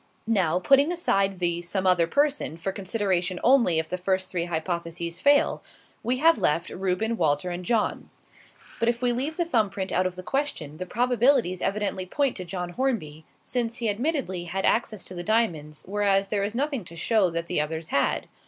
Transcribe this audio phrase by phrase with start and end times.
[0.25, 5.19] Now, putting aside the 'some other person' for consideration only if the first three hypotheses
[5.19, 5.61] fail,
[6.01, 8.09] we have left, Reuben, Walter, and John.
[8.79, 12.35] But if we leave the thumb print out of the question, the probabilities evidently point
[12.37, 16.83] to John Hornby, since he, admittedly, had access to the diamonds, whereas there is nothing
[16.85, 18.27] to show that the others had.